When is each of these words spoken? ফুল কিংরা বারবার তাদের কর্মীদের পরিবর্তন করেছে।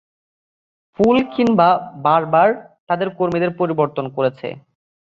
ফুল 0.99 1.17
কিংরা 1.33 1.69
বারবার 2.05 2.49
তাদের 2.87 3.07
কর্মীদের 3.17 3.51
পরিবর্তন 3.59 4.05
করেছে। 4.15 4.47